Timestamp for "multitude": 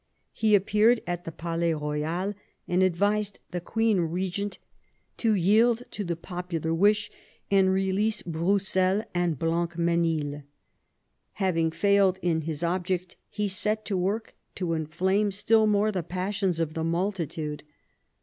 16.83-17.61